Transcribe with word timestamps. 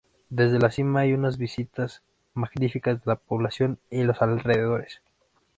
Desde 0.31 0.57
la 0.57 0.71
cima 0.71 1.01
hay 1.01 1.13
unas 1.13 1.37
vistas 1.37 2.01
magníficas 2.33 2.95
de 3.05 3.11
la 3.11 3.17
población 3.17 3.77
y 3.91 4.01
los 4.01 4.19
alrededores. 4.23 4.99